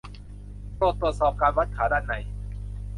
[0.75, 2.13] โปรดตรวจสอบการวัดขาด้านใน